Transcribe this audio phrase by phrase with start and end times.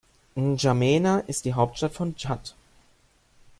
[0.35, 2.55] N’Djamena ist die Hauptstadt von Tschad.